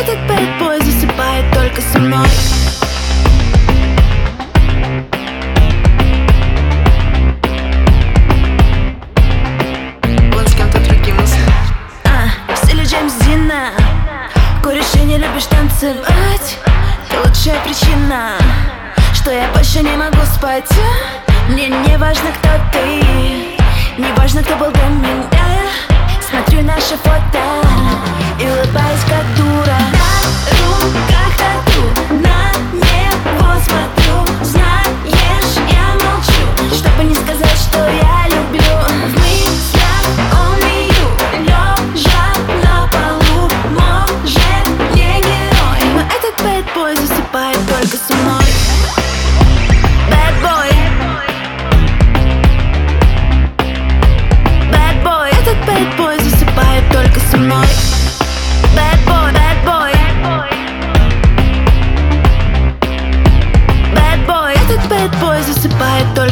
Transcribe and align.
этот 0.00 0.18
бэтбой 0.26 0.80
засыпает 0.80 1.44
только 1.52 1.80
со 1.80 1.98
мной. 1.98 2.28
Он 10.34 10.46
с 10.46 10.54
кем-то 10.54 10.78
другим 10.80 11.16
а, 12.04 12.52
В 12.52 12.56
стиле 12.58 12.84
Джеймс 12.84 13.14
Дина? 13.24 13.70
Куришь 14.62 14.94
и 14.94 15.04
не 15.04 15.18
любишь 15.18 15.46
танцевать? 15.46 16.58
Ты 17.08 17.18
лучшая 17.18 17.60
причина 17.64 18.32
Что 19.14 19.30
я 19.30 19.48
больше 19.54 19.82
не 19.82 19.96
могу 19.96 20.22
спать 20.34 20.70
Мне 21.48 21.68
не 21.68 21.96
важно, 21.96 22.30
кто 22.32 22.50
ты 22.72 23.02
Не 23.98 24.12
важно, 24.16 24.42
кто 24.42 24.56
был 24.56 24.70
до 24.70 24.86
меня. 24.88 25.26
Смотрю 26.20 26.62
наши 26.62 26.96
фото 27.02 27.65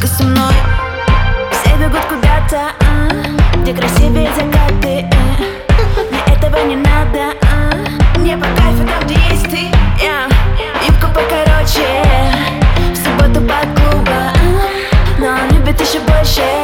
только 0.00 0.14
со 0.14 0.22
мной 0.22 0.54
Все 1.52 1.76
бегут 1.76 2.00
куда-то, 2.08 2.72
а, 2.80 3.56
где 3.56 3.74
красивее 3.74 4.30
закаты 4.34 5.06
а. 5.12 6.30
Этого 6.30 6.64
не 6.66 6.76
надо, 6.76 7.34
а. 7.42 8.18
Мне 8.18 8.36
по 8.36 8.44
кайфу 8.44 8.86
там, 8.86 9.04
где 9.04 9.14
есть 9.30 9.44
ты 9.44 9.68
yeah. 10.02 10.32
Юбка 10.86 11.08
покороче 11.08 12.02
В 12.92 12.96
субботу 12.96 13.40
под 13.46 13.80
клуба 13.80 14.32
а. 14.32 15.18
Но 15.18 15.54
любит 15.54 15.78
еще 15.80 16.00
больше 16.00 16.60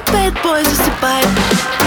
Этот 0.00 0.14
бэтбой 0.14 0.64
засыпает. 0.64 1.79